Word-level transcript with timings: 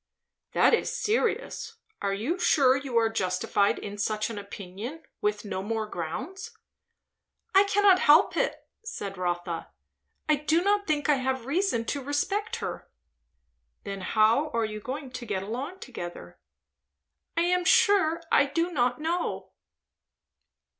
"That 0.53 0.73
is 0.73 0.91
serious! 0.97 1.75
Are 2.01 2.11
you 2.11 2.39
sure 2.39 2.75
you 2.75 2.97
are 2.97 3.07
justified 3.07 3.77
in 3.77 3.99
such 3.99 4.31
an 4.31 4.39
opinion, 4.39 5.03
with 5.21 5.45
no 5.45 5.61
more 5.61 5.85
grounds?" 5.85 6.57
"I 7.53 7.65
cannot 7.65 7.99
help 7.99 8.35
it," 8.35 8.65
said 8.83 9.15
Rotha. 9.15 9.69
"I 10.27 10.37
do 10.37 10.63
not 10.63 10.87
think 10.87 11.07
I 11.07 11.17
have 11.17 11.45
reason 11.45 11.85
to 11.85 12.01
respect 12.03 12.55
her." 12.55 12.89
"Then 13.83 14.01
how 14.01 14.49
are 14.55 14.65
you 14.65 14.79
going 14.79 15.11
to 15.11 15.23
get 15.27 15.43
along 15.43 15.81
together?" 15.81 16.39
"I 17.37 17.41
am 17.43 17.63
sure 17.63 18.23
I 18.31 18.47
do 18.47 18.71
not 18.71 18.99
know." 18.99 19.51